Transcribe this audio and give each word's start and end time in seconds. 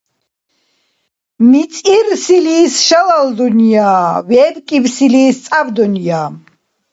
МицӀирсилис— 1.49 2.73
шалал 2.85 3.27
дунъя, 3.37 3.91
вебкӀибсилис— 4.29 5.37
цӀяб 5.43 5.67
дунъя. 5.75 6.23